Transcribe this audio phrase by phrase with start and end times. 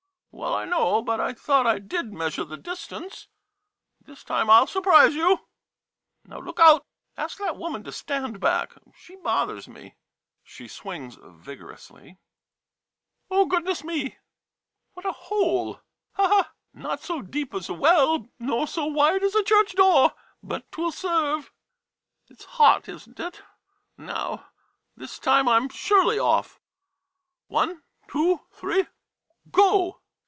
[0.33, 3.27] Well, I know, but I thought I did measure the distance.
[3.99, 5.45] This time I '11 surprise you.
[6.23, 6.85] Now, look out!
[7.17, 9.97] Ask that woman to stand back— she bothers me.
[10.41, 12.17] [She swings vigorously.]
[13.27, 14.17] 103 MODERN MONOLOGUES Oh, goodness me!—
[14.93, 15.81] what a" hole"!"
[16.83, 20.81] Not so deep as a well, nor so wide as a church door,— but 't
[20.81, 21.51] will serve/'
[22.29, 23.41] It's hot, is n't it?
[23.97, 24.47] Now—
[24.95, 26.57] this time I'm surely off.
[27.47, 28.87] One— two— three—
[29.51, 29.97] go!